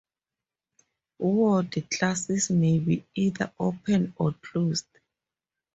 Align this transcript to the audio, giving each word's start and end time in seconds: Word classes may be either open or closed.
Word 1.19 1.85
classes 1.91 2.49
may 2.49 2.79
be 2.79 3.05
either 3.13 3.53
open 3.59 4.15
or 4.17 4.33
closed. 4.33 4.87